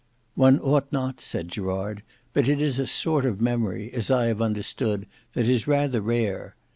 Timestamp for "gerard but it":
1.49-2.59